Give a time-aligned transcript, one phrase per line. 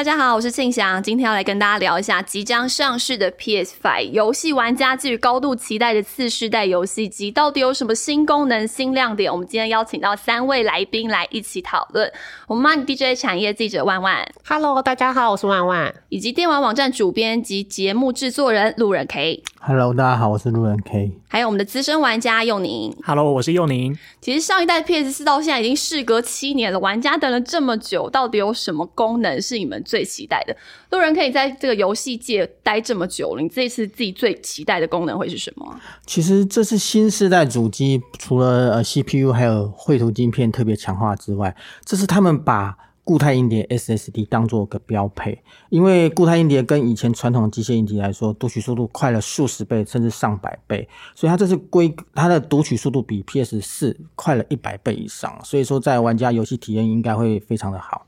[0.00, 9.30] 大家好，我是庆祥，今天要来跟大家聊一下即将上市的 PS Five 游戏玩家寄予高度期待的次世代游戏机，到底有什么新功能、新亮点？
[9.30, 12.10] 我们今天邀请到三位来宾来一起讨论。
[12.48, 19.42] 我们 Money DJ 产业记者万万，Hello，大家好，我是万万，以及电玩网站主编及节目制作人路人 K。
[19.60, 21.12] Hello，大家好，我是路人 K。
[21.28, 23.96] 还有我们的资深玩家佑宁，Hello，我是佑宁。
[24.22, 30.56] 其实上一代 PS 四到现在已经事隔七年了，玩家等了这么久，到底有什么功能是你们最期待的？
[30.90, 35.80] 路人可以在这个游戏界待这么久了，你这次自己最期待的功能会是什么？
[36.06, 42.76] 其实这是新世代主机，除了呃 CPU 还有绘图晶片特别强化之外，这是他们把。
[43.02, 45.36] 固态硬碟 SSD 当做个标配，
[45.68, 58.06] 因为固态硬碟跟以前传统机械硬碟来说，读取速度快了数十倍甚至上百倍，所以它这是规它的读取速度比 PS 四快了一百倍以上，所以说在玩家游戏体验应该会非常的好。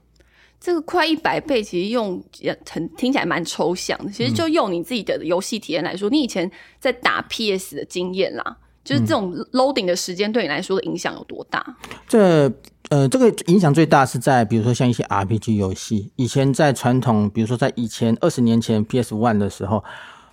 [0.62, 2.22] 这个快一百倍其实用
[2.70, 11.76] 很听起来蛮抽象的，其实就用你自己的游戏体验来说，你以前在打 PS 的经验啦，就是这种 loading 的时间对你来说的影响有多大？
[12.06, 12.48] 这
[12.90, 19.82] 呃，这个影响最大是在比如说像一些 RPG 游戏，以前在传统，比如说在以前二十年前 PS One 的时候，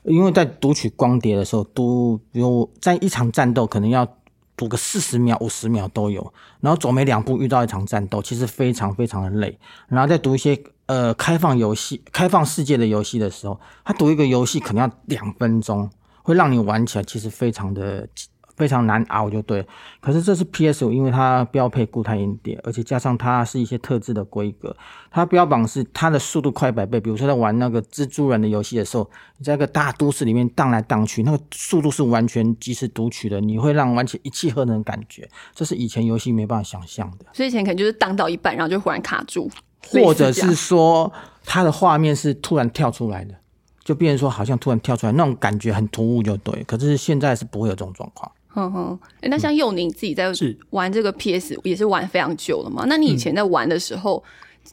[0.04, 4.06] 因为在读取光碟的时候，读比如在一场战斗可能要
[4.60, 9.58] 读个四十秒、五十秒都有，然后走没两步遇到一场战斗，其实非常非常的累。
[9.88, 15.90] 然后再读一些呃开放游戏、开放世界的游戏的时候，他读一个游戏可能要两分钟，
[16.24, 18.06] 会让你玩起来其实非常的。
[18.60, 19.66] 非常难熬就对，
[20.02, 24.76] 可是这是 PS 五，因为它标配固态硬碟，而且加上它是一些特制的规格，
[25.10, 27.00] 它标榜是它的速度快百倍。
[27.00, 37.26] 比如说在玩那个蜘蛛人的游戏的时候，你在一个大都市里面荡来荡去，那个速度是完全及时读取的，你会让完全一气呵成的感觉，这是以前游戏没办法想象的。
[37.32, 39.50] 所以以前可能就是荡到一半，然后就忽然卡住，
[39.88, 41.10] 或者是说
[41.46, 43.34] 它的画面是突然跳出来的，
[43.86, 46.62] 就变成说好像突然跳出来，那种感觉很突兀就对。
[46.66, 48.30] 可是现在是不会有这种状况。
[48.52, 50.32] 哼哼，哎，那像佑宁自己在
[50.72, 52.84] 玩这个 PS 也是玩非常久了嘛？
[52.88, 54.24] 那你以前在玩的时候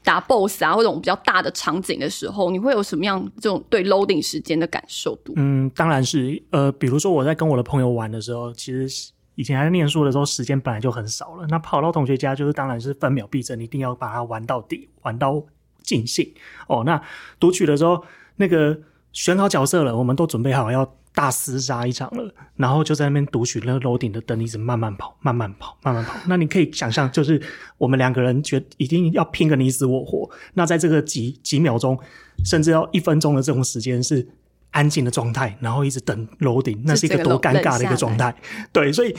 [0.03, 5.35] 打 BOSS 啊，或者比较大的场景的时候，你会有什么样这种对 loading 时间的感受度？
[5.37, 11.47] 嗯，当然是，呃，比如说我在跟我的朋友玩的时候，其实以前还在念书的时候，时间本来就很少了。
[11.51, 15.43] 那跑到同学家，就是当然是分秒必争，一定要把它玩到底，玩到
[15.83, 16.33] 尽兴。
[16.67, 17.01] 哦，那
[17.39, 18.03] 读取的时候，
[18.37, 18.79] 那个
[19.13, 20.91] 选好角色了，我们都准备好要。
[21.17, 26.15] 大厮杀一场了，然后就在那边读取那个楼顶的灯，一直慢慢跑，慢慢跑，慢慢跑。
[26.27, 27.41] 那你可以想象，就是
[27.79, 30.29] 我们两个人觉一定要拼个你死我活。
[30.53, 31.99] 那在这个几几秒钟，
[32.45, 34.29] 甚至要一分钟的这种时间是
[34.73, 38.37] 安静的状态，然后一直等楼顶，那是一个多尴尬的一个状态。
[38.71, 39.17] 对，所以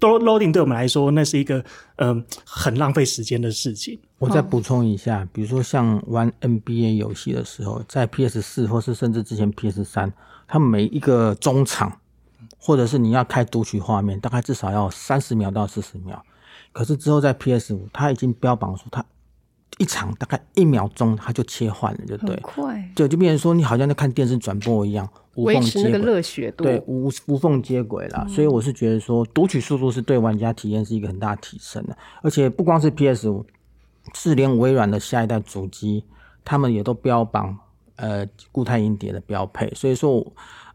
[0.00, 1.64] 多 loading 对我们来说，那是一个
[1.98, 3.96] 嗯很浪费时间的事情。
[4.18, 10.12] 我再补充一下，比如说像玩 NBA 游戏的时候，在 PS 四或是甚至之前 PS 三。
[10.46, 12.00] 它每一个中场，
[12.58, 16.24] 或者是你要开读取画面，大概至少要三十秒到四十秒。
[16.72, 19.04] 可是之后在 PS 五，它已经标榜说它
[19.78, 28.26] 一场大概一秒钟，它就切换了，就对，快，对，就变成说你好像在看电视转播一样，无缝接轨，热血度，对，无无缝接轨了。
[28.28, 31.96] 所以我是觉得说，读取速度是对玩家体验是一个很大提升的。
[32.22, 33.44] 而且不光是 PS 五，
[34.14, 36.04] 是连微软的下一代主机，
[36.44, 37.58] 他们也都标榜。
[37.96, 40.24] 呃，固态硬碟的标配，所以说，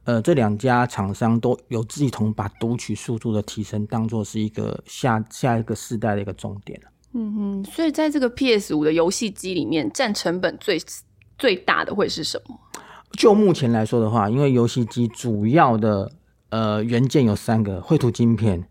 [0.06, 6.80] 呃，这两家厂商都有志同把读取速度的提升当做是一个下下一个世代的一个重点
[7.14, 10.80] 嗯哼，所以在这个 PS 五的游戏机里面，占成本最
[11.38, 12.58] 最大的会是什么？
[13.14, 16.12] 就目前来说的话，因为游戏机主要的
[16.50, 18.64] 呃元件有三个：绘图晶片，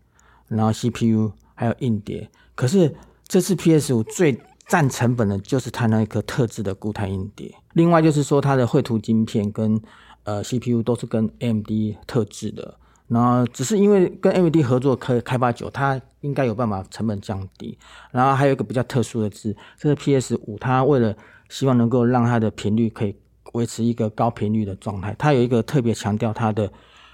[0.47, 2.29] 然后 CPU，还有硬碟。
[2.55, 2.95] 可是
[3.27, 9.81] 这次 PS 五最占成本的就是它那一颗特制的固态硬碟，另外就是说它的绘图晶片跟
[10.25, 11.67] 呃 CPU 都是跟 AMD
[12.05, 12.77] 特制的，
[13.07, 17.75] 然后只是因为跟 AMD 合作可以开发久，它应该有办法成本降低。
[18.11, 21.17] 然后还有一个比较特殊的是，这个 PS 五它为了
[21.49, 23.15] 希望能够让它的频率可以
[23.53, 26.71] 维持一个高频率的状态，它有一个特别强调它的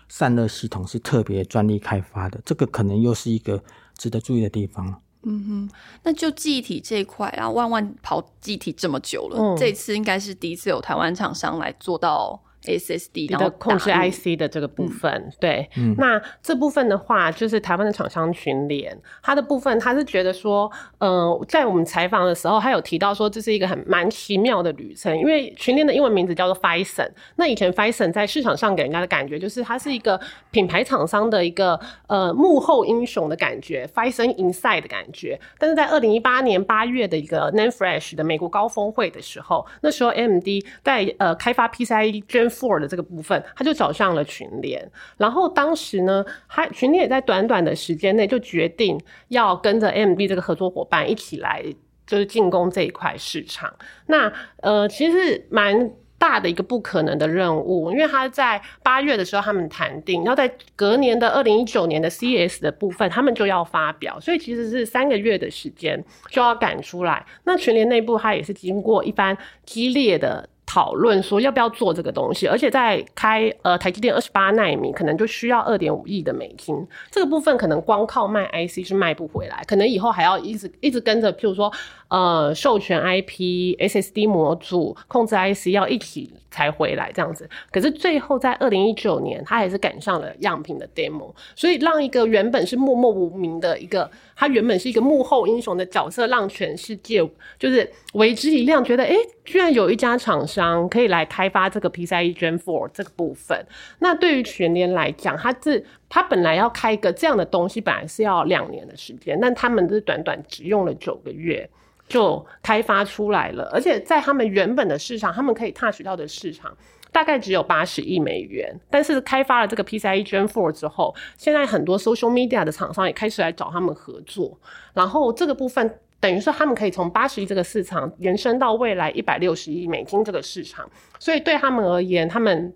[0.10, 3.64] 散热系统是特别专利开发的，这个可能又是一个
[3.98, 5.02] 值得注意的地方。
[5.26, 5.70] 嗯哼，
[6.04, 30.20] 那就记忆体这一块，然后万万跑记忆体这么久了，这次应该是第一次有台湾厂商来做到 SSD 然后控制 IC 的这个部分，对，那这部分的话，就是台湾的厂商群联，它的部分他是觉得说，呃，在我们采访的时候，他有提到说这是一个很蛮奇妙的旅程，因为群联的英文名字叫做 Fison，那以前 Fison 在市场上给人家的感觉就是它是一个
[30.52, 40.48] 品牌厂商的一个呃幕后英雄的感觉，Fison Inside 的感觉，但是在二零一八年八月的一个 Nan Fresh 的美国高峰会的时候，那时候 AMD
[40.84, 44.90] 在呃开发 PCIe Gen Four 的这个部分，他就找上了群联。
[45.18, 51.64] 然后当时呢，他群联也在短短的时间内就决定要跟着 MB 这个合作伙伴一起来，
[52.08, 53.74] 就是进攻这一块市场。
[54.08, 54.32] 那
[54.62, 55.92] 呃，其实蛮。
[56.18, 67.24] 大的一个不可能的任务，因为他在八月的时候他们谈定，要在隔年的二零一九年的 c s 的部分，他们就要发表，所以其实是三个月的时间就要赶出来。
[67.44, 70.48] 那全联内部他也是经过一番激烈的。
[70.66, 76.76] 讨论说要不要做这个东西，而且在开呃台积电二十八纳米，可能就需要二点五亿的美金，
[77.12, 81.72] 这个部分可能光靠卖 IC 是卖不回来，可能以后还要一直一直跟着，譬如说
[82.10, 87.50] 呃授权 IP、SSD 模组、控制 IC 要一起才回来这样子。
[87.72, 94.10] 可是最后在二零一九年，他还是赶上了样品的 demo，所以让一个原本是默默无名的一个。
[94.38, 97.26] 他原本是一个幕后英雄的角色，让全世界
[97.58, 99.16] 就是为之一亮，觉得哎，
[99.46, 103.66] 居然有一家厂商可以来开发这个 PCIe Gen 4这个部分。
[104.00, 111.70] 那对于全联来讲，他是他本来要开一个这样的东西，本来是要两年的时间，但他们是短短只用了九个月
[112.08, 116.76] 就开发出来了，而且在他们原本的市场，他们可以 touch 到的市场。
[117.12, 124.60] 大概只有八十亿美元，但是开发了这个 PCIe Gen Four 之后，现在很多 social media 的厂商也开始来找他们合作，
[124.94, 130.86] 然后这个部分等于说他们可以从八十亿这个市场延伸到未来一百六十亿美金这个市场，
[131.18, 132.74] 所以对他们而言，他们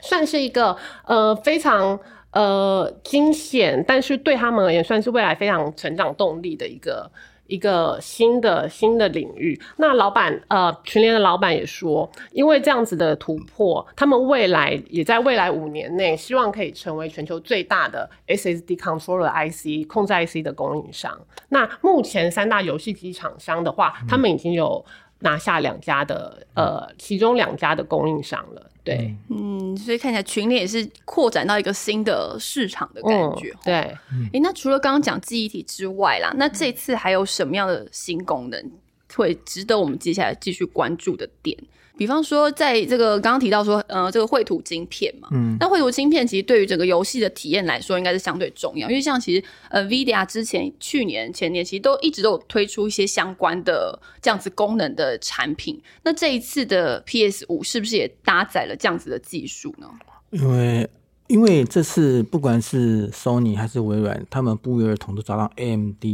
[0.00, 0.76] 算是一个
[1.06, 1.96] 呃非常
[2.32, 7.10] 呃惊险，但是对他们而言算是未来非常成长动力的一个。
[7.48, 21.18] 一个新的新的领域，那老板呃，群联的老板也说，因为这样子的突破，他们未来也在未来五年内，希望可以成为全球最大的 SSD controller IC 控制 IC 的供应商。
[21.48, 24.84] 那目前三大游戏机厂商的话，他们已经有
[25.20, 28.70] 拿下两家的呃，其中两家的供应商了。
[28.84, 33.54] 对，嗯，所以看起来群里也是扩展到一个新的市场的感觉。
[33.62, 38.72] 对，哎，那除了刚刚讲记忆体之外啦，那这次还有什么样的新功能
[39.14, 41.56] 会值得我们接下来继续关注的点？
[41.96, 59.88] 比方说，在这个刚刚提到说，呃，这个绘图晶片嘛，嗯，那绘图晶片其实对于整个游戏的体验来说，应该是相对重要，因为像其实呃，VIA 之前去年前年其实都一直都有推出一些相关的这样子功能的产品，那这一次的 PS 五是不是也搭载了这样子的技术呢？
[60.30, 60.88] 因为
[61.26, 66.04] 因为这次不管是 Sony 还是微软，他们不约而同都找到 AMD。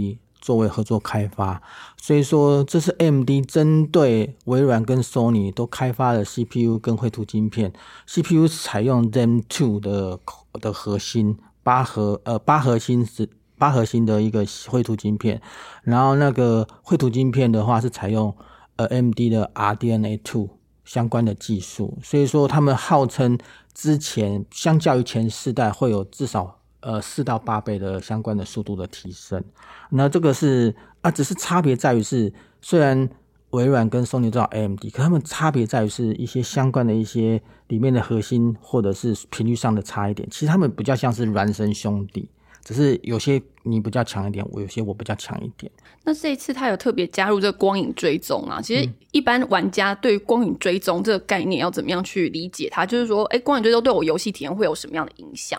[0.44, 1.62] 作为合作开发，
[1.96, 7.72] 所以说这是 MD 针对微软跟 Sony 都开发的 CPU 跟绘图晶片
[8.06, 10.20] ，CPU 采用 Zen Two 的
[10.60, 13.26] 的核心八核呃八核心是
[13.56, 15.40] 八核心的一个绘图晶片，
[15.82, 18.36] 然后那个绘图晶片的话是采用
[18.76, 20.50] 呃 MD 的 RDNA Two
[20.84, 23.38] 相关的技术，所以说他们号称
[23.72, 26.60] 之前相较于前四代会有至少。
[26.84, 29.42] 呃，四到八倍的相关的速度的提升，
[29.88, 33.08] 那这个是啊，只是差别在于是，虽然
[33.52, 42.28] 微软跟 Sony 都有 AMD，可他们差别在于是一些相关的一些里面的核心或者是频率上的差一点，其实他们比较像是孪生兄弟，
[42.62, 45.72] 只是有些你比较强一点，我有些我比较强一点。
[46.04, 52.84] 那这一次他有特别加入这个光影追踪啊，其实一般玩家对光影追踪这个概念要怎么样去理解它？
[52.84, 55.58] 就是说，哎，光影追踪对我游戏体验会有什么样的影响？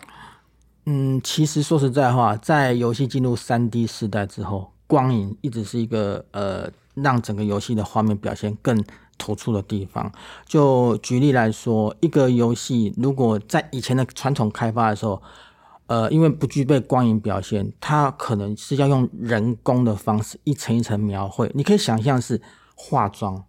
[0.88, 8.84] 嗯，其实说实在话，在游戏进入三 D 时代之后，光影一直是一个呃，让整个游戏的画面表现更
[9.18, 10.12] 突出的地方。
[10.46, 15.20] 就举例来说，一个游戏如果在以前的传统开发的时候，
[15.88, 21.50] 呃，因为不具备光影表现，它可能是要用人工的方式一层一层描绘。
[21.56, 22.40] 你可以想象是
[22.76, 23.44] 化妆，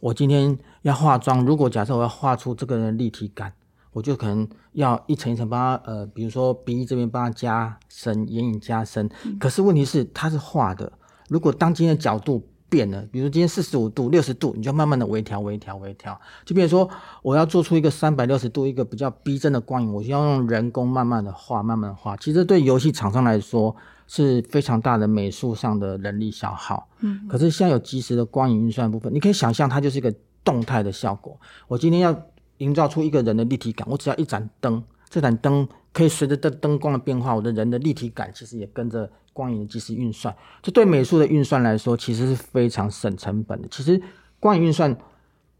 [0.00, 3.52] 我今天要化妆，如果假设我要画出这个人立体感。
[3.96, 9.08] 我就可能要一层一层帮他，呃，比如说鼻翼这边帮他加深，眼影加深。
[9.40, 10.92] 可是问题是，它是画的。
[11.30, 16.20] 如果当今天的角度变了，比如今天四十五度、六十度，你就慢慢的微调、微调、微调。
[16.44, 16.86] 就比如说，
[17.22, 22.14] 我要做出一个三百六十度、一个比较逼真的光影，我就要用人工慢慢的画、慢慢的画。
[22.18, 23.74] 其实对游戏厂商来说
[24.06, 26.86] 是非常大的美术上的人力消耗。
[27.00, 27.26] 嗯。
[27.26, 31.40] 可是现在有及时的光影运算部分，你可以想象它就是一个动态的效果。
[31.66, 32.14] 我今天要。
[32.58, 33.86] 营造出一个人的立体感。
[33.90, 40.34] 我只要一盏灯，这盏灯可以随着灯灯光的变化，我的人的立体感其实也跟着光影的即时运算。
[40.62, 43.68] 这对美术的运算来说，其实是非常省成本的。
[43.70, 44.00] 其实
[44.38, 44.96] 光影运算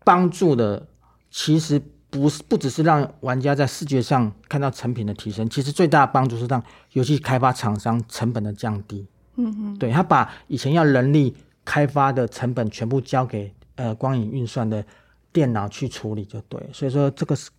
[0.05, 0.87] 帮助的，
[1.31, 6.63] 其实不是不只是让玩家在视觉上看到成品的提升，其实最大的帮助是让
[6.93, 9.07] 游戏开发厂商成本的降低。
[9.37, 14.83] 嗯嗯，对他把以前要人力开发的成本全部交给呃光影运算的
[15.37, 17.51] 电脑去处理就对，所以说这个是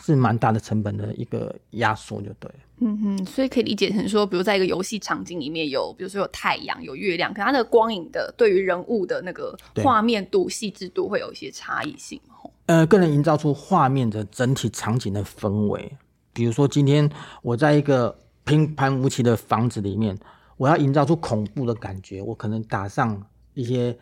[0.00, 2.50] 是蛮大的成本的一个压缩就对。
[2.78, 9.54] 嗯哼，所以可以理解成说，比如在一个游戏场景里面有，比如说有太阳、有月亮，可它的光影的对于人物的那个
[9.84, 12.18] 画面度、细致度会有一些差异性。
[12.64, 15.92] 呃，更能营造出画面的整体场景的氛围。
[16.32, 17.10] 比如说今天
[17.42, 20.16] 我在一个平凡无奇的房子里面。
[20.58, 23.96] 我要营造出恐怖的感觉，我可能打上一些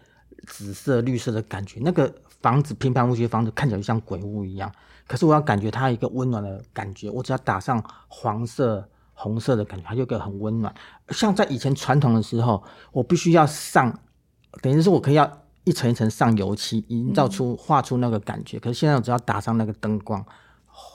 [0.47, 2.11] 紫色、绿色的感觉，那个
[2.43, 4.71] 房子平凡无奇的房子看起来就像鬼屋一样。
[5.07, 10.75] 可是我要感觉它一个温暖的感觉，我只要打上黄色、红色的感觉，它就一个很温暖。
[11.11, 12.62] 像在以前传统的时候，
[12.93, 13.97] 我必须要上，
[14.62, 15.31] 等于是我可以要
[15.64, 18.59] 一层一层上油漆，营造出画出那个感觉。
[18.59, 20.25] 可是现在我只要打上那个灯光。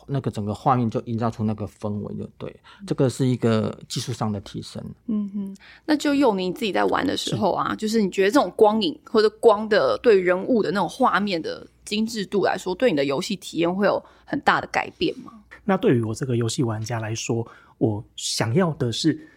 [0.07, 4.83] 那个整个画面就营造出那个氛围，就对，这个是一个技术上的提升。
[5.07, 15.31] 嗯哼，那就用你自己在玩的时候啊，就是你觉得这种光影或者光的对人物的那种画面的精致度来说，对你的游戏体验会有很大的改变吗？
[15.63, 17.45] 那对于我这个游戏玩家来说，
[17.77, 19.27] 我想要的是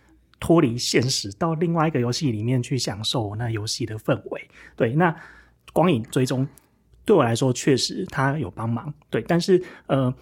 [0.41, 4.49] 脱离现实，到另外一个游戏里面去享受那游戏的氛围。
[4.75, 5.15] 对，那
[5.73, 6.47] 光影追踪。
[7.05, 8.93] 对我来说，确实它有帮忙。
[9.11, 10.13] 对，但是呃，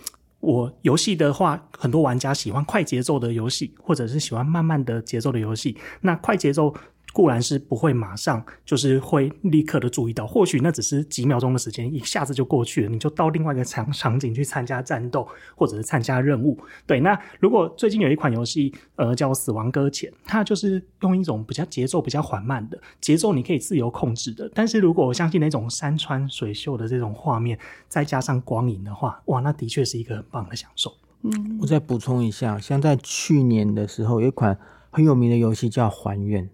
[0.41, 5.77] 我游戏的话，很多玩家喜欢快节奏的游戏，或者是喜欢慢慢的节奏的游戏。
[6.01, 6.75] 那快节奏。
[7.13, 16.59] 固然是不会马上就是会立刻的注意到，或许那只是几秒钟的时间，一下子就过去了，你就到另外一个场场景去参加战斗，或者是参加任务。
[16.87, 24.51] 对，那如果最近有一款游戏，呃，叫《死亡搁浅》，它就是用一种比较节奏比较缓慢的节奏，你可以自由控制的。
[24.55, 30.93] 但是如果我相信那种山川水秀的这种画面，再加上光影的话，哇，那的确是一个很棒的享受。
[31.23, 34.59] 嗯，我再补充一下，像在去年的时候，有一款
[34.91, 36.45] 很有名的游戏叫《还愿》。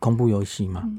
[0.00, 0.90] 恐怖游戏嘛，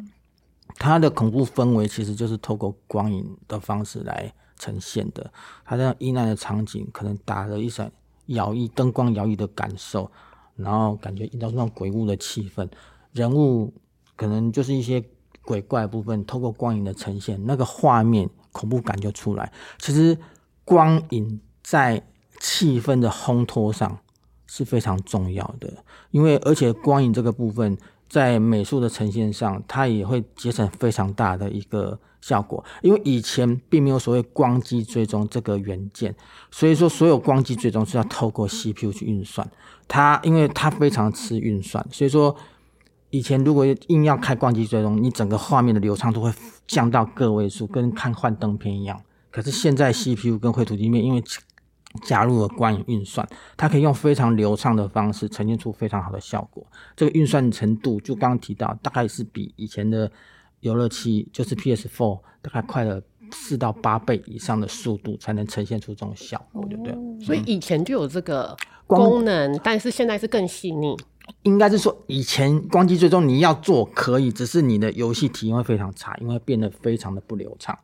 [0.76, 5.34] 它的恐怖氛围其实就是透过光影的方式来呈现的。
[5.66, 7.92] 它这样阴暗的场景，可能打了一闪
[8.28, 10.10] 摇曳灯光摇曳的感受，
[10.56, 12.70] 然后感觉营造出那种鬼屋的气氛。
[13.12, 13.74] 人物
[14.16, 15.04] 可能就是一些
[15.44, 19.52] 鬼怪部分，透过光影的呈现，那个画面恐怖感就出来。
[19.80, 20.16] 其实
[20.64, 22.02] 光影在
[22.40, 24.00] 气氛的烘托上
[24.46, 27.76] 是非常重要的，因为而且光影这个部分。
[28.12, 36.14] 在美术的呈现上，它也会节省非常大的一个效果，因为以前并没有所谓光机追踪这个元件，
[36.52, 39.50] 所以说所有光机追踪是要透过 CPU 去运算，
[39.88, 42.36] 它因为它非常吃运算，所以说
[43.12, 46.30] 以前如果硬要开光机追踪，你整个画面的流畅度会
[46.68, 49.02] 降到个位数，跟看幻灯片一样。
[49.30, 51.24] 可是现在 CPU 跟绘图界面因为
[52.04, 56.66] 加入了光影运算，它可以用非常流畅的方式呈现出非常好的效果。
[56.96, 60.12] 这个运算程度，就刚刚提到，大概是比以前的
[60.62, 66.96] 游乐器，就是 PS4，大概快了四到八倍以上的速度，才能呈现出这种效果，对不对？
[67.26, 68.56] 所以以前就有这个
[68.88, 70.96] 功能，但是现在是更细腻。
[71.44, 77.78] 应该是说，以前光机追踪你要做可以，只是你的游戏体验会非常差，因为变得非常的不流畅。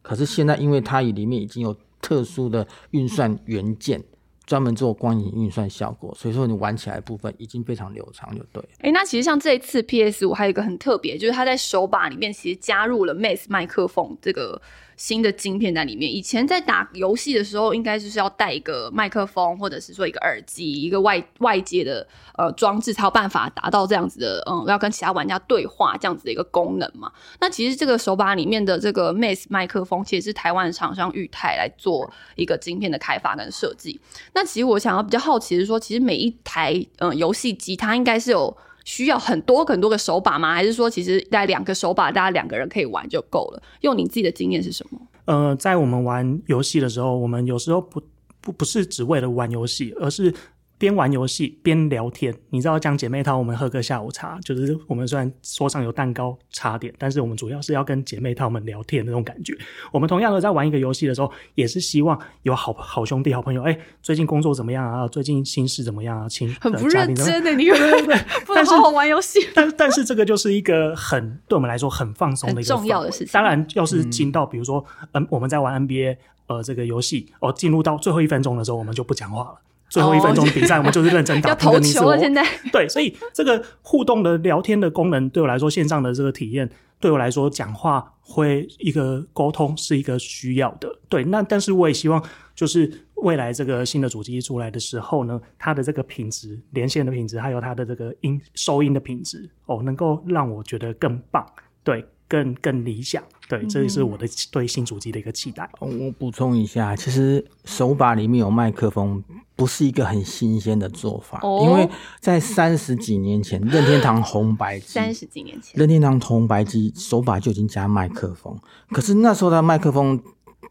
[0.00, 4.00] 可是现在，因为它里面已经有特殊的运算元件，
[4.44, 8.62] 专门做光影运算效果，所以说你玩起来部分已经非常流畅，就对。
[8.78, 14.62] 哎，那其实像这一次 PS 五还有一个很特别，就是它在手把里面其实加入了 Mass 麦克风这个。
[14.96, 16.12] 新的晶片在里面。
[16.12, 27.12] 以前在打游戏的时候，应该就是要带一个麦克风，或者是说一个耳机，一个外外接的呃装置，才有办法达到这样子的，嗯，要跟其他玩家对话这样子的一个功能嘛。
[27.40, 34.00] 那其实这个手把里面的这个 m a s 麦克风，其实是台湾厂商裕泰来做一个晶片的开发跟设计。
[34.32, 38.56] 那其实我想要比较好奇的是说，其实每一台嗯游戏机，它应该是有。
[38.86, 40.54] 需要很多很多个手把吗？
[40.54, 43.62] 还是说其实带两个手把，大家两个人可以玩就够了？
[43.82, 44.98] 用你自己的经验是什么？
[45.26, 48.02] 呃，在我们玩游戏的时候，我们有时候不
[48.40, 50.32] 不不是只为了玩游戏，而是。
[50.78, 59.56] 边玩游戏边聊天，你知道讲姐妹淘，我们喝个下午茶，就是我们虽然桌上有蛋糕茶点，但是我们主要是要跟姐妹淘们聊天那种感觉。
[59.92, 65.08] 我们同样的在玩一个游戏的时候，也是希望有好好兄弟、好朋友，哎，最近工作怎么样啊？
[65.08, 66.28] 最近心事怎么样啊？
[66.28, 69.40] 亲，很不认真的，你对对对，不能好好玩游戏。
[69.54, 73.28] 但但是这个就是一个很对我们来说很放松的一个重要的事情。
[73.32, 76.16] 当然，要是进到比如说，嗯，我们在玩 NBA。
[76.48, 79.58] 呃这个游戏哦进入到最后一分钟的时候，我们就不讲话了。
[79.88, 82.18] 最后一分钟比赛， 我们就是认真打，要投球了。
[82.18, 86.68] 现在 对，所以这个互动的聊天的功能，对我来说，线上的这个体验，
[87.00, 90.88] 对我来说，讲话会一个沟通是一个需要的。
[91.08, 92.22] 对，那但是我也希望，
[92.54, 101.46] 就是未来这个新的主机出来的时候呢，它的这个品质、连线的品质，还有它的这个音收音的品质，哦，能够让我觉得更棒。
[101.84, 102.04] 对。
[102.28, 105.68] 更更理想，对，这也是我的对新主机的一个期待。
[105.78, 109.22] 我补充一下，其实手把里面有麦克风，
[109.54, 118.58] 不是一个很新鲜的做法，因为在三十几年前，任天堂红白机，三十几年前，任天堂红白机手把就已经加麦克风，
[118.90, 120.20] 可是那时候的麦克风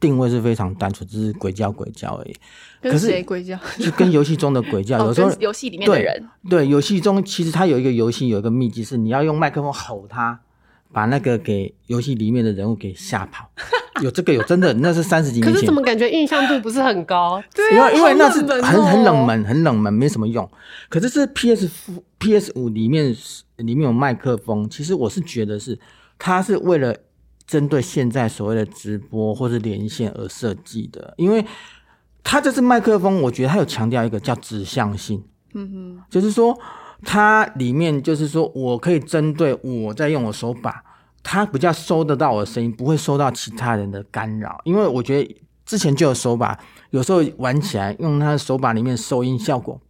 [0.01, 2.35] 定位是非常单纯，只是鬼叫鬼叫而已。
[2.81, 3.57] 跟谁鬼叫？
[3.79, 10.41] 就跟游戏中的鬼叫， 有时候游戏里面的人，对，游戏中其实它有一个游戏有一个秘籍是你要用麦克风吼他。
[10.95, 13.51] 把那个给游戏里面的人物给吓跑，
[14.01, 15.53] 有这个有真的，那是三十几年前。
[15.53, 17.43] 可是怎么感觉印象度不是很高？
[17.53, 20.49] 对，因为因为那是很很冷门，很冷门，没什么用。
[20.87, 21.69] 可是是 PS
[22.17, 23.13] PS 五里面
[23.57, 25.77] 里面有麦克风，其实我是觉得是
[26.17, 26.95] 它是为了
[27.45, 31.45] 针对现在所谓的直播或是连线而设计的，因为
[32.23, 35.21] 它这是麦克风，我觉得它有强调一个叫指向性，
[35.55, 36.57] 嗯哼，就是说。
[37.03, 40.81] 它里面就是说，我可以针对我在用我手把，
[41.27, 44.61] 它比较收得到我的声音，不会收到其他人的干扰。
[44.63, 46.55] 因为我觉得之前就有手把，
[46.91, 49.81] 有时候玩起来用他的手把里面收音效果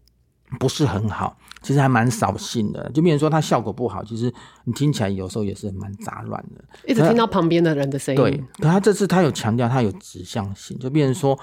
[0.58, 2.89] 不是很好，其实还蛮扫兴的。
[2.94, 8.22] 就比如说它效果不好，其实你听起来有时候也是蛮杂乱的，一直听到旁边的人的声音。
[8.22, 11.38] 对，可他这次他有强调，他有指向性，就变成说。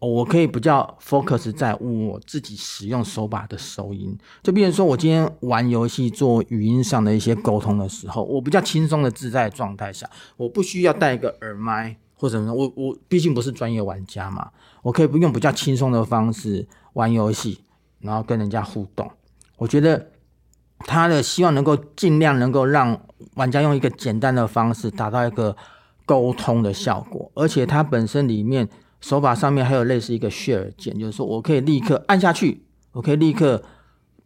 [0.00, 17.58] 我可以比较 focus 在我自己使用手把的收音，就比如说我今天玩游戏做语音上的一些沟通的时候，我比较轻松的自在状态下，我不需要带一个耳麦或者什么，我我毕竟不是专业玩家嘛，我可以不用比较轻松的方式玩游戏，
[17.98, 19.10] 然后跟人家互动。
[19.58, 20.12] 我觉得
[20.78, 22.98] 他的希望能够尽量能够让
[23.34, 25.54] 玩家用一个简单的方式达到一个
[26.06, 28.66] 沟通的效果，而且它本身里面。
[29.00, 33.62] 手把上面还有类似一个 share 键，就是说我可以立刻按下去，我可以立刻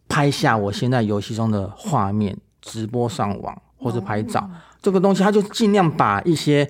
[0.07, 4.49] 拍下我现在游戏中的画面，直播上网或者拍照。
[4.81, 6.69] 这个东西它就尽量把一些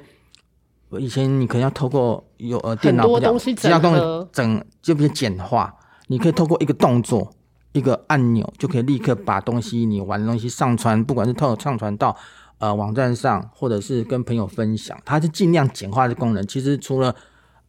[0.99, 5.73] 以前你可能要透过有呃电脑比较比较东整就比较简化，
[6.07, 7.29] 你可以透过一个动作
[7.73, 12.15] 一个按钮就可以立刻把东西你玩的东西上传，不管是透上传到
[12.59, 16.45] 呃网站上，或者是跟朋友分享，它是尽量简化的功能。
[16.47, 17.13] 其实除了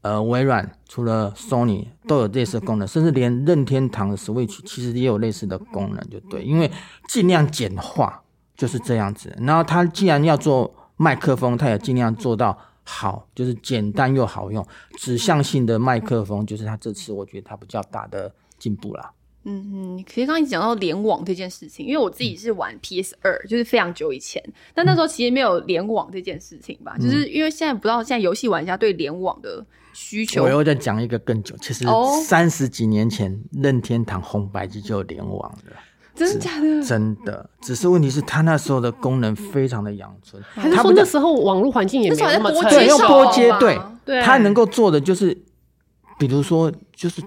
[0.06, 6.70] 呃，微软除了 Sony 都有类似的功能，甚至连任天堂的 Switch 其实也有类似的功能，就对，因为
[7.08, 8.22] 尽量简化
[8.56, 9.36] 就是这样子。
[9.40, 14.64] 然后它既然要做麦克风，它也尽量做到好，就是简单又好用，
[14.96, 19.10] 指向性的麦克风，就是它这次我觉得它比较大的进步啦。
[19.48, 24.42] 嗯嗯，其实刚刚讲到联网这件事情，因为我自己是玩 PS 二，就是非常久以前，
[24.72, 29.64] 但那时候其实没有联网这件事情吧，就是因为现在不知道现在游戏玩家对联网的
[29.96, 30.44] 需求。
[30.44, 31.84] 我又再讲一个更久，其实
[32.24, 35.72] 三十几年前任天堂红白机就有联网了，
[36.14, 36.84] 真的假的？
[36.84, 43.50] 真的，只是问题是他那时候的功能非常的阳春，还是说那时候网络环境也没有那么对，用拨接
[44.04, 45.36] 对，他能够做的就是，
[46.18, 47.22] 比如说就是。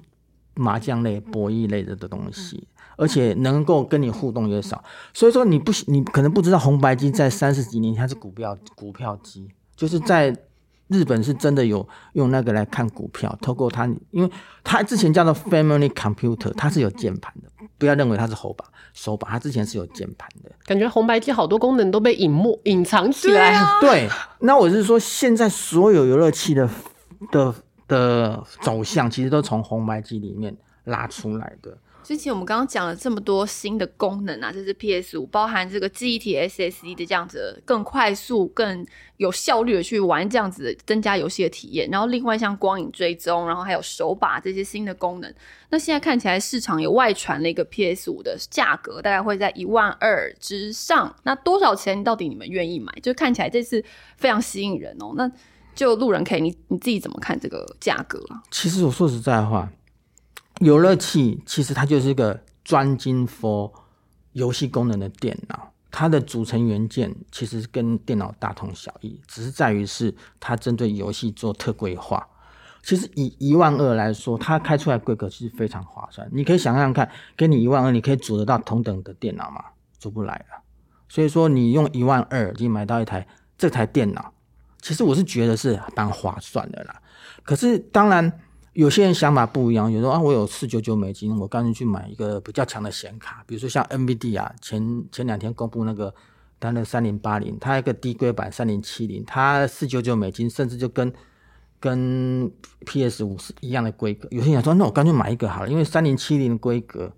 [0.55, 10.35] 麻将类、博弈类的的东西，而且能够跟你互动也少，所以说你不你可能不知道红白机在三十几年前是股票股票机，就是在
[10.89, 14.29] 日本是真的有用那个来看股票，透过它，因为
[14.63, 20.51] 它之前叫做 Family Computer，它是有键盘的，不要认为它是手把手把，它之前是有键盘的。
[20.65, 23.63] 感觉红白机好多功能都被隐没隐藏起来。
[23.79, 24.09] 对，
[24.41, 26.69] 那我是说，现在所有游乐器的
[27.31, 27.55] 的。
[27.89, 31.75] 的走向其实都从红白机里面拉出来的。
[32.09, 38.83] 之前我们刚刚讲了这么多新的功能啊，这是 PS 五包含这个记忆体 SSD 的这样子，更快速、更
[39.17, 41.87] 有效率的去玩这样子增加游戏的体验。
[41.91, 45.31] 然后另外像光影追踪，然后还有手把这些新的功能。
[45.69, 51.15] 那现在看起来市场有外传了一个 PS 五的价格，大概会在一万二之上。
[51.21, 52.91] 那多少钱到底你们愿意买？
[53.03, 53.85] 就看起来这次
[54.17, 55.13] 非常吸引人哦。
[55.15, 55.31] 那
[55.75, 58.41] 就路人可以，你你自己怎么看这个价格啊？
[58.49, 59.69] 其实我说实在话，
[60.59, 63.71] 游乐器其实它就是一个专精 for
[64.33, 72.27] 游戏功能的电脑，它的组成元件其实跟电脑大同小异，只是在于是它针对游戏做特规化。
[72.81, 76.27] 其实以一万二来说，它开出来规格其实非常划算。
[76.31, 79.63] 你可以想想看，给你一万二，你可以组得到同等的电脑吗？
[79.97, 80.63] 组不来了。
[81.09, 84.33] 所以说，你用一万二，你买到一台这台电脑。
[84.81, 87.01] 其实我是觉得是蛮划算的啦。
[87.43, 88.39] 可是当然
[88.79, 96.15] 有些人想法不一样，有时候啊，我有四九九美金，我干脆去买一个比较强的显卡，比如说像 NVD 啊，前前两天公布那个
[96.61, 101.11] 它的三零八零，它一个低规版三零七零，它四九九美金，甚至就跟
[101.77, 102.49] 跟
[102.85, 104.29] PS 五是一样的规格。
[104.31, 107.11] 有些人想说，那我干脆买一个好了，因为三零七零的规格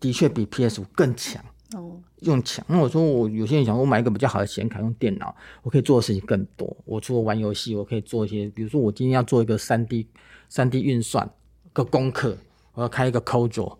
[0.00, 1.44] 的确比 PS 五更强。
[1.74, 2.64] 哦，用强。
[2.66, 6.74] 那我说我有些人想，我买一个比较好的显卡，用电脑，我可以做的事情更多。
[6.86, 10.06] 我除了玩游戏，我可以做一些，比如说我今天要做一个三 D
[10.54, 11.28] 三 D 运算
[11.72, 12.38] 个功课，
[12.74, 13.76] 我要开一个 Code，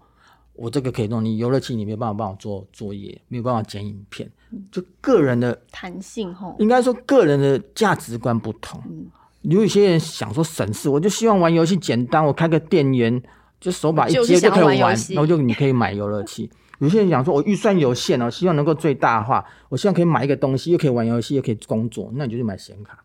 [0.54, 1.24] 我这个可以弄。
[1.24, 4.28] 你游乐器你没有办法帮我做作业，没有办法剪影片，
[4.72, 8.82] 就个人的弹性吼，应该说个人的价值观不同。
[8.90, 9.06] 嗯，
[9.42, 13.22] 有一些人想说省事，我就希望玩游戏简单，我开个电源，
[13.60, 16.50] 就手把一接就可以玩，然后就你可以买游乐器。
[16.80, 19.44] 有些人想说，我预算有限哦，希望能够最大化。
[19.68, 22.98] 我希望可以买一个东西，又可以玩游戏，又可以工作，那你就去买显卡，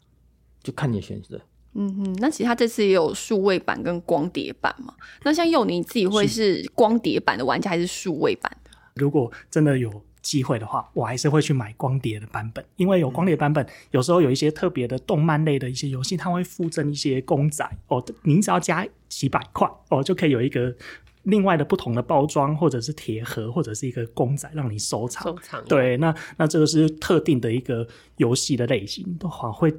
[0.64, 1.40] 就看你选择。
[1.74, 4.94] 嗯哼，那其实它这次也有数位版跟光碟版嘛。
[5.24, 8.72] 那像佑你自己会是光碟版的玩家，还是数位版的？
[8.96, 20.76] 如果真的有机会的话，我还是会去买光碟的版本，因为有光碟版本，有时候有一些特别的动漫类的一些游戏，它会附赠一些公仔哦，您只要加几百块哦，就可以有一个。
[21.24, 25.24] 另外的不同的包装，或者是铁盒，或者是一个公仔，让你收藏。
[25.24, 25.64] 收藏。
[25.66, 27.86] 对，那那这个是特定的一个
[28.18, 29.74] 游戏的类型，的话会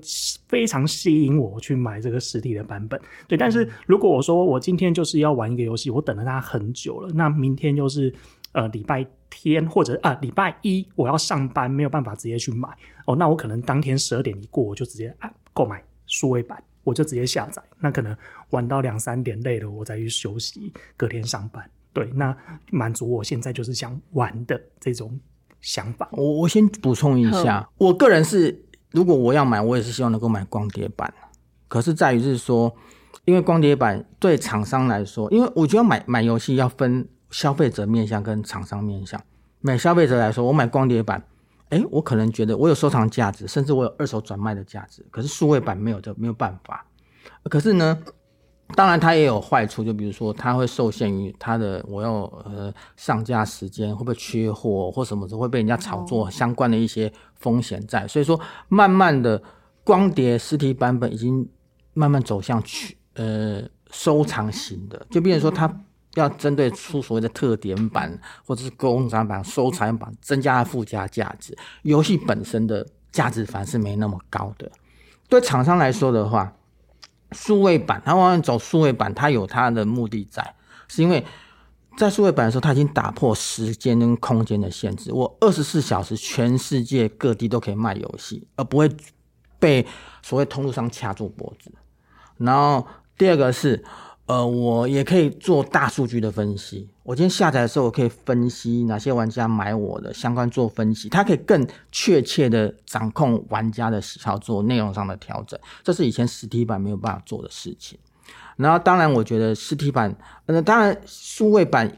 [0.48, 3.00] 非常吸引我去买这个实体的版本。
[3.26, 8.14] 对，但是如果我说我今天就是要玩一个游戏，我等了它很久了，那明天又是
[8.52, 12.68] 呃礼拜天或者啊礼拜一我要上班，没有办法直接去买
[13.06, 16.62] 哦，那我可能当天十二点一过，我就直接啊购买数位版。
[16.90, 18.16] 我就直接下载，那可能
[18.50, 21.64] 玩到两三点累了，我再去休息，隔天上班。
[21.92, 22.36] 对，那
[22.72, 25.18] 满足我现在就是想玩的这种
[25.60, 26.08] 想法。
[26.12, 31.14] 我我先补充一下，我个人是，如果我要买，我也是希望能够买光碟版。
[31.68, 32.74] 可是在于是说，
[33.24, 39.20] 因为光碟版对厂商来说，因为我觉得买买游戏要分消费者面向跟厂商面向。
[39.60, 41.22] 买消费者来说，我买光碟版。
[41.70, 45.06] 哎，我可能觉得我有收藏价值，甚至我有二手转卖的价值。
[45.10, 46.84] 可是数位版没有的，没有办法。
[47.44, 47.96] 可是呢，
[48.74, 58.06] 当然它也有坏处，就比如说它会受限于它的我要呃上架时间会不会缺货或什么，会被人家炒作相关的一些风险在。
[58.06, 59.40] 所以说，慢慢的
[59.84, 61.48] 光碟实体版本已经
[61.94, 65.72] 慢慢走向去呃收藏型的，就比如说它。
[66.14, 71.56] 要针对出所谓的特点版或者是工厂版、收藏版，增加附加价值。
[71.82, 74.70] 游戏本身的价值反而是没那么高的。
[75.28, 76.52] 对厂商来说的话，
[77.30, 80.54] 数位版它往往走数位版，它有它的目的在，
[80.88, 81.24] 是因为
[81.96, 85.12] 在数位版的时候，它已经打破时间跟空间的限制。
[85.12, 88.90] 我二十四小时全世界各地都可以卖游戏，而不会
[89.60, 89.86] 被
[90.22, 91.70] 所谓通路商掐住脖子。
[92.36, 92.84] 然后
[93.16, 93.84] 第二个是。
[94.30, 96.88] 呃，我也可以做大数据的分析。
[97.02, 105.58] 我今天下载的时候，我可以分析哪些玩家买我的相关做分析，它可以更确切的掌控玩家的喜好，做内容上的调整。
[105.82, 107.98] 这是以前实体版没有办法做的事情。
[108.54, 110.16] 然后，当然，我觉得实体版，
[110.46, 111.90] 呃，当然数位版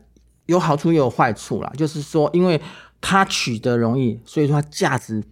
[0.46, 1.70] 有好处也有坏处啦。
[1.76, 2.58] 就是说，因为
[3.02, 5.22] 它取得容易，所以说它价值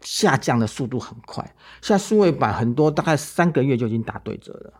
[0.00, 1.54] 下降的速度很快。
[1.82, 4.79] 像数位版很多，大概三个月就已经打对折了。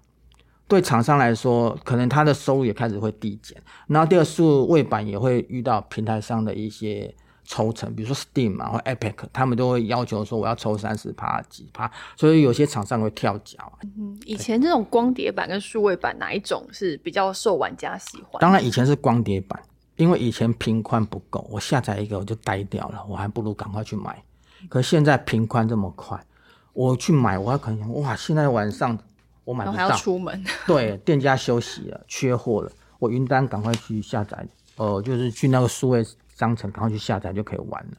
[0.71, 3.61] 对厂商来说，可能他的收入也开始会递减。
[3.89, 7.13] 然后第二数位版也会遇到平台上的一些
[7.45, 13.73] 抽成，比如说 Steam 嘛或 Epic，他们都会要求说我要抽三十趴几趴，所以有些厂商会跳脚。
[13.99, 18.41] 嗯，以前这种光碟版跟数位版哪一种是比较受玩家喜欢？
[18.41, 19.61] 当然以前是光碟版，
[19.97, 24.23] 因为以前频宽不够，我下载一个我就呆掉了，我还不如赶快去买。
[24.69, 26.25] 可现在频宽这么快，
[26.73, 28.97] 我去买我还可能哇，现在晚上。
[29.45, 30.45] 我买不到，还要出门。
[30.67, 37.97] 对，店家休息了，缺货了，我云端赶快去下载，呃，就是去那个数位商城赶快去下载就可以玩了。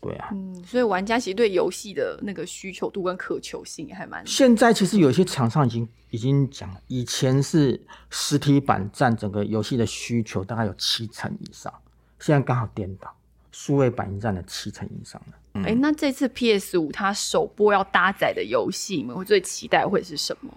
[0.00, 4.24] 对啊，嗯，所以玩家其实对游戏的那个需求度跟渴求性还蛮。
[4.24, 11.72] 现在其实有些厂商已经已经讲，以前是实体版占整个游戏的需求大概有七成以上，
[12.20, 13.12] 现在刚好颠倒，
[13.50, 15.34] 数位版已经占了七成以上了。
[15.64, 20.52] 哎，那这次 PS 五它首播要搭载的游戏，你们会最期待会是什么？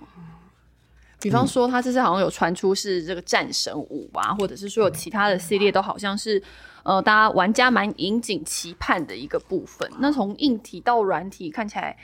[1.19, 6.41] 比方说，它这次好像有传出是这个《战神五》啊，或者是说有其他的系列，都好像是
[6.83, 9.87] 呃，大家玩家蛮引颈期盼的一个部分。
[9.99, 11.95] 那从硬体到软体看起来，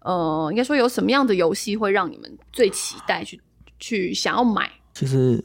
[0.00, 3.40] 呃，应该说有什么样的游戏会让你们最期待去
[3.78, 4.70] 去想要买？
[4.92, 5.42] 其实。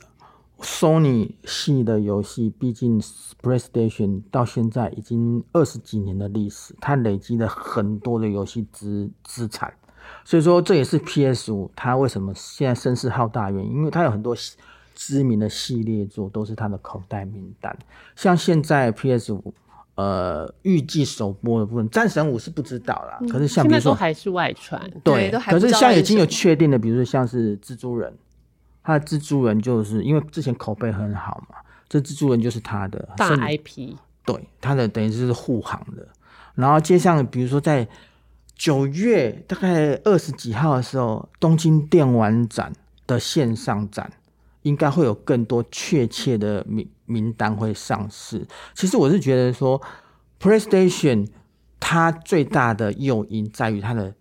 [0.61, 3.01] Sony 系的游戏，毕竟
[3.41, 9.73] PlayStation 到现在已经二十几年的历史，它累积了很多的游戏资资产。
[10.25, 14.35] 所以说这也是 PS 五它为什么现在声势浩大原因，因为它有很多
[14.93, 17.75] 知名的系列作都是它的口袋名单。
[18.15, 19.53] 像现在 PS 五，
[19.95, 23.19] 呃，预计首播的部分，战神五是不知道啦。
[23.29, 28.13] 可是像比如说还是外传，对，可是像已经有确定的，比如说像是蜘蛛人，
[28.83, 36.07] 它的蜘蛛人就是因为之前口碑很好嘛，这蜘蛛人就是他的大 IP，对，他的等于是护航的。
[36.55, 37.87] 然后接上，比如说在
[38.55, 42.73] 九月大概二十几号的时候，东京电玩展
[43.07, 44.11] 的线上展，
[44.63, 48.47] 应该会有更多确切的名名单会上市。
[48.73, 49.81] 其实我是觉得说
[50.39, 51.27] ，PlayStation
[51.79, 54.13] 它最大的诱因在于它的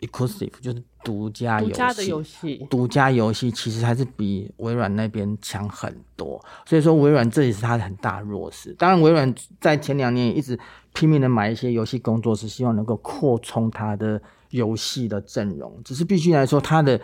[0.00, 2.66] exclusive，就是独家游戏。
[2.70, 6.42] 独家游戏其实还是比微软那边强很多。
[6.64, 8.74] 所以说，微软这也是它的很大弱势。
[8.78, 10.58] 当然，微软在前两年也一直。
[10.94, 15.80] 拼命的买一些游戏工作室，希望能够扩充它的游戏的阵容。
[15.82, 17.00] 只是必须来说，它的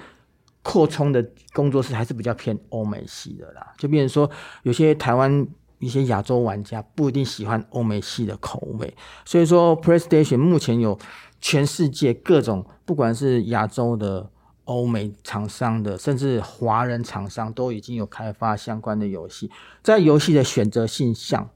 [0.63, 3.73] 扩充的工作室还是比较偏欧美系的啦。
[3.79, 4.31] 就变成说，
[4.63, 8.95] 有些台湾一些亚洲玩家不一定喜欢欧美系的口味。
[9.25, 10.99] 所以说，PlayStation 目前有
[11.41, 14.31] 全世界各种，不管是亚洲的、
[14.65, 19.51] 欧美厂商的，甚至华人厂商，都已经有开发相关的游戏。
[19.83, 21.51] 在游戏的选择性上。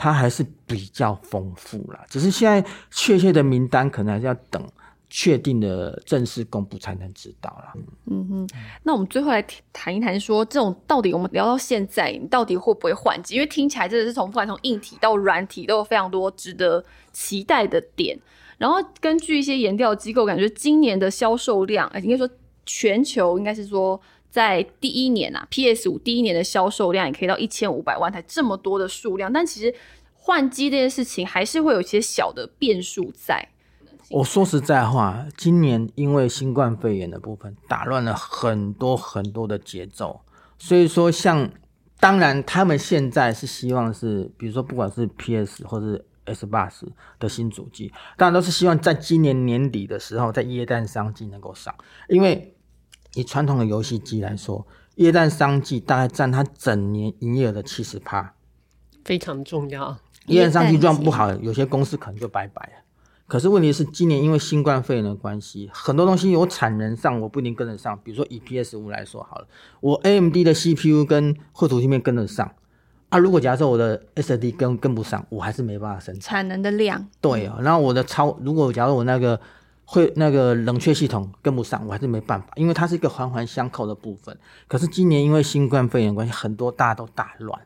[0.00, 4.64] 它还是比较丰富啦，只是现在确切的名单可能还是要等
[5.10, 7.72] 确定的正式公布才能知道啦。
[8.06, 8.48] 嗯哼，
[8.84, 13.34] 那我们最后来谈一谈，说这种到底我们聊到现在，你到底会不会换机？
[13.34, 18.16] 因为听起来真的是从不管从硬体到软体都有非常多值得期待的点。
[18.58, 22.28] 然后根据一些研调机构，感觉今年的销售量，哎，应该说
[22.66, 23.98] 全球应该是说。
[24.30, 29.74] 在第一年啊，PS 五第一年的销售量也可以到一千五百万台，这么多的数量，但其实
[30.12, 33.48] 换机这件事情还是会有一些小的变数在。
[34.10, 40.20] 我说实在话，今年因为新冠肺炎的部分打乱了很多很多的节奏，
[40.58, 41.50] 所以说像
[41.98, 46.82] 当然他们现在是希望是，比如说不管是 PS 或是 S bus
[47.18, 51.74] 的新主机，当然都是希望在今年年底的时候，在耶诞商机能够上，
[52.08, 52.54] 因为。
[53.14, 54.64] 以传统的游戏机来说，
[54.96, 58.34] 液氮商机大概占它整年营业额的七十趴，
[59.02, 59.96] 非常重要。
[60.26, 62.84] 液氮商机赚不好，有些公司可能就拜拜了。
[63.26, 67.98] 可是问题是，今年因为新冠肺炎的关系，很多东西有产能上我不一定跟得上。
[68.04, 69.48] 比如说以 PS 五来说好了，
[69.80, 72.54] 我 AMD 的 CPU 跟绘图芯片跟得上
[73.08, 73.18] 啊。
[73.18, 77.06] 如果假设我的 SSD 跟跟不上，我还是没办法生产产能的量。
[77.20, 79.40] 对啊，然后我的超，如果假如我那个。
[79.90, 84.36] 会那个冷却系统跟不上，我还是没办法，因为它是一个环环相扣的部分。
[84.66, 87.58] 可是今年因为新冠肺炎关系，很多大家都大乱，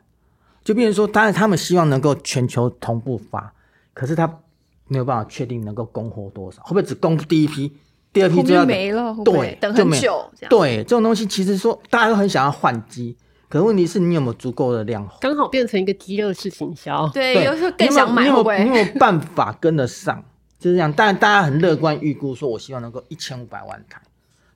[0.63, 3.51] 就变成说，当然他们希望能够全球同步发，
[3.93, 4.39] 可是他
[4.87, 7.75] 没有办法确定能够供货多少，会不会只供第一批，
[8.13, 9.13] 第二批就要没了？
[9.25, 10.25] 对，等很久。
[10.49, 13.17] 对，这种东西其实说大家都很想要换机，
[13.53, 15.07] 可是问题是你有没有足够的量？
[15.21, 17.07] 刚好变成一个饥饿式营销。
[17.09, 20.25] 对，有时候更想买，你有没有办法跟得上？
[20.57, 24.01] 就是这样，但大家很乐观预估说，我希望能够一千五百万台，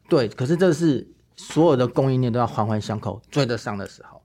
[0.09, 0.27] 对。
[0.27, 4.19] 可是这是所有的供应链都要环环相扣追得上的时候。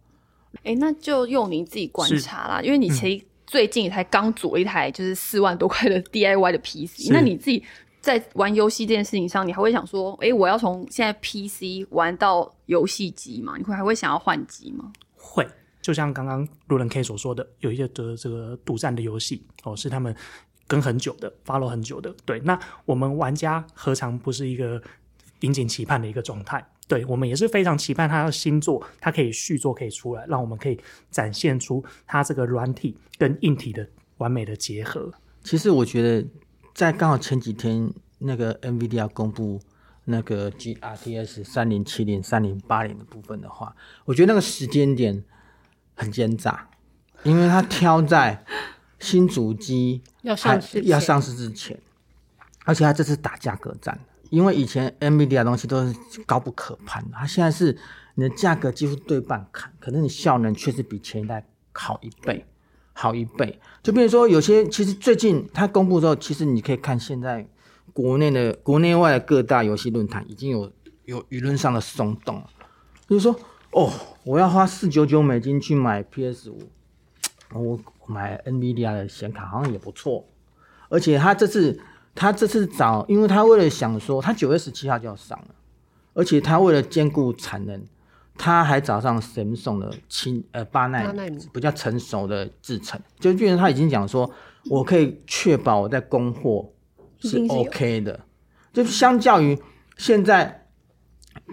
[0.63, 7.63] 哎，那就用你自己观察啦，因为你其实最近才刚组了一台就是四万多块的 DIY 的 PC，那你自己
[8.03, 13.55] 在玩游戏这件事情上，你还会想说，哎，我要从现在 PC 玩到游戏机吗？
[13.57, 14.93] 你会还会想要换机吗？
[15.17, 15.49] 会，
[15.81, 20.15] 就像刚刚路人 K 所说的，有一些的这个独占的游戏哦，是他们。
[20.69, 24.81] 跟很久的，follow 很久的，对，那我们玩家何尝不是一个
[25.41, 26.65] 引颈期盼的一个状态？
[26.89, 33.87] 对我们也是非常期盼他的新作，他可以续作可以出来，让我们可以展现出他这个软体跟硬体的
[34.17, 35.13] 完美的结合。
[35.43, 36.27] 其实我觉得，
[36.75, 39.61] 在刚好前几天那个 NVIDIA 公布
[40.05, 45.25] 那个 GRTS 三零七零、三零八零的部分的话，我觉得那个时间点
[45.95, 46.69] 很奸诈，
[47.23, 48.45] 因为它挑在。
[49.03, 51.77] 新主机要上市要上市之前，
[52.65, 53.99] 而且它这次打价格战，
[54.31, 55.93] 因为以前 NVIDIA 东西都是
[56.25, 57.77] 高不可攀的，它现在是
[58.15, 62.47] 你的价格几乎对半砍，可能你效能确实比前一代好一倍，
[62.93, 63.59] 好一倍。
[63.83, 67.47] 就比如说有些，其实最近它公布之后，其实你可以看现在
[67.93, 70.73] 国内的国内外的各大游戏论坛已经有
[71.05, 72.43] 有舆论上的松动，
[73.09, 73.35] 就是说
[73.73, 73.91] 哦，
[74.25, 76.59] 我要花四九九美金去买 PS 五，
[77.53, 77.79] 我。
[78.05, 80.27] 买 NVIDIA 的显卡好像也不错，
[80.89, 81.81] 而且他这次
[82.17, 85.55] 他这次找，因为他为了想说，他九月十七号就要上了，
[86.13, 87.81] 而且他为了兼顾产能，
[88.43, 94.29] 他还找上 Samsung 的七呃八纳米比较成熟的制程，就变成他已经讲说，
[94.69, 96.73] 我可以确保我在供货
[97.21, 98.19] 是 OK 的，
[98.73, 99.57] 就相较于
[99.97, 100.67] 现在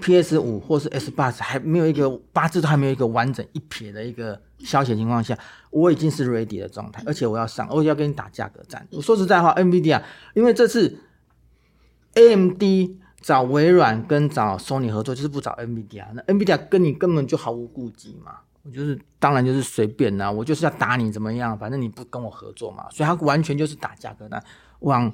[0.01, 5.37] PS 五或是 S 八还没有一个八字都还没有一个完整一撇的一个消息情况下，
[5.69, 8.87] 我已经是 ready 的状态，而且我要上，我要跟你打价格战。
[8.93, 10.01] 我说实在话，NVIDIA，
[10.33, 10.97] 因为这次
[12.15, 12.63] AMD
[13.21, 18.37] 找微软跟找 Sony 合作，就是不找 NVIDIA，那 NVIDIA 跟你根本就毫无顾忌嘛。
[18.61, 24.43] 我就是，当然就是随便啦，我就是要打你怎么样，反正你不跟我合作嘛，所以他完全就是打价格战，
[24.81, 25.11] 往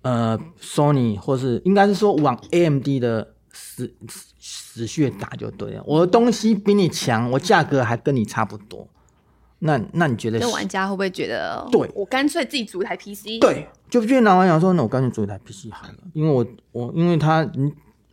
[0.00, 3.94] 呃 Sony 或是应该是说往 AMD 的死
[4.38, 5.82] 死穴打就对了。
[5.86, 8.88] 我的东西比你强，我价格还跟你差不多，
[9.60, 10.38] 那那你觉得？
[10.38, 11.66] 那玩家会不会觉得？
[11.70, 13.40] 对，我干脆自己组一台 PC。
[13.40, 17.72] 对，就电脑玩家说，那我干脆组一台 PC 好了，因为我我因为他你。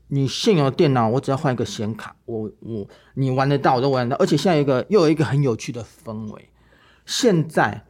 [0.10, 4.22] 你现有的电脑，我只要换一个显卡，我我你玩得到，我都玩得到。
[4.22, 6.50] 而且现在有一个又有一个很有趣的氛围，
[7.04, 7.84] 现在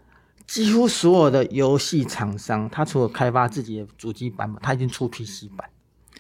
[0.48, 5.68] 几乎所有的游戏厂商，他除了开发自己的主机版本，他已经出 PC 版，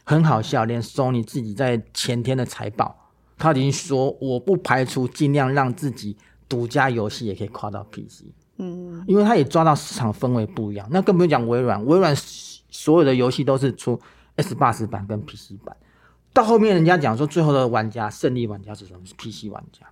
[0.03, 0.65] 很好笑。
[0.65, 2.93] 连 Sony 自己在前天的财报，
[3.37, 6.17] 他已经说，我不排除尽量让自己
[6.53, 8.25] 独家游戏也可以跨到 PC。
[8.57, 10.87] 嗯，因为他也抓到市场氛围不一样。
[10.91, 12.15] 那更不用讲微软，微软
[12.69, 13.99] 所有的游戏都是出
[14.35, 15.75] S 八十版跟 PC 版。
[16.31, 18.99] 到后面，人家讲说，最后的玩家胜利玩家是什么？
[19.03, 19.87] 是 PC 玩家，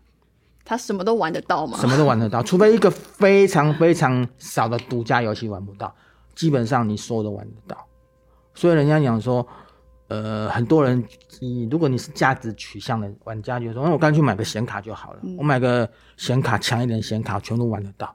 [0.64, 1.76] 他什么都玩得到吗？
[1.80, 5.92] 什么都玩得到， 除非一个非常非常少的独家游戏玩不到，
[6.36, 7.88] 基本上你所有都玩得到。
[8.54, 9.48] 所以人家讲说，
[10.12, 11.02] 呃，很多人，
[11.40, 18.14] 你如果你是价值取向的玩家，就说，那我干脆买个显卡就好了，我买个显卡强一点显卡，全都玩得到，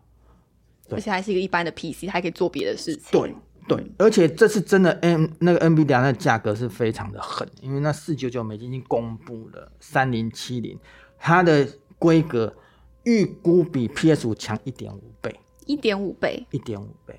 [0.91, 3.05] 而且还是一个一般的 PC，还可以做别的事情。
[3.11, 3.35] 对。
[3.69, 10.79] 对，而且这次真的 N 那个 NVIDIA 那价格是非常的狠，因为那四九九美金已经公布了，三零七零，
[11.19, 11.67] 它的
[11.99, 12.55] 规格
[13.03, 15.35] 预估比 PS 五强一点五倍，
[15.67, 17.19] 一点五倍，一点五倍。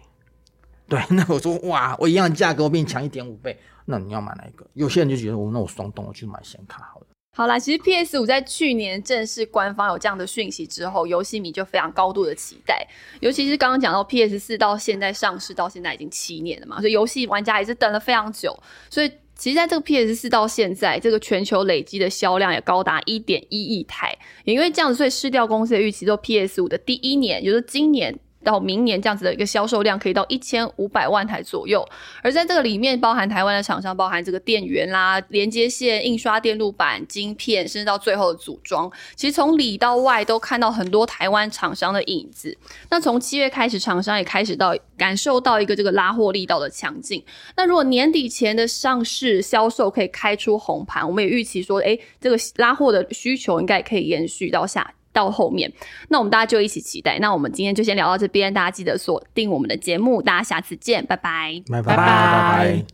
[0.87, 4.65] 对， 那我说哇，我一样的价格我比你强一点五倍，那你要买哪一个？
[4.73, 7.07] 有些人就觉得我那我双动，我去买显卡好了。
[7.35, 12.87] 好啦，其实 PS 五在去年正式官方有这样的讯息之后，游戏迷就非常高度的期待。
[13.19, 18.57] 尤其是刚刚讲到 PS 四到现在上市到现在已经七年了嘛，所以游戏玩家也是等了非常久。
[18.89, 24.17] 所以其实在这个 PS 四到现在，这个全球累积的销量也高达一点一亿台。
[24.45, 28.17] 也因为这样子，所以失掉公司的预期，说 PS 五的第一年，也就是今年。
[28.47, 31.85] 到明年这样子的一个销售量可以到一千五百万台左右，
[32.23, 42.57] 而在这个里面包含台湾的厂商，包含这个电源啦、连接线、印刷电路板、晶片，甚至到最后的组装，其实从里到外都看到很多台湾厂商的影子。
[42.89, 47.21] 那从七月开始，厂商也开始到感受到一个这个拉货力道的强劲。
[47.57, 54.93] 那如果年底前的上市销售可以开出红盘，我们也预期说，哎，这个拉货的需求应该也可以延续到下。
[55.17, 55.71] 到后面，
[56.09, 57.17] 那我们大家就一起期待。
[57.17, 62.87] 那我们今天就先聊到这边，大家记得锁定我们的节目，大家下次见，拜拜，拜拜拜拜。